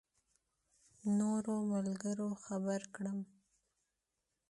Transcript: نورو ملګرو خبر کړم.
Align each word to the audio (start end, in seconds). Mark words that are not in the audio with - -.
نورو 1.17 1.55
ملګرو 1.71 2.29
خبر 2.43 2.81
کړم. 2.95 3.19